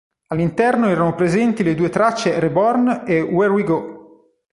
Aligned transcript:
All'interno 0.29 0.89
erano 0.89 1.13
presenti 1.13 1.61
le 1.61 1.75
due 1.75 1.89
tracce 1.89 2.39
"Reborn" 2.39 3.03
e 3.05 3.21
"Where 3.21 3.53
we 3.53 3.63
go". 3.63 4.31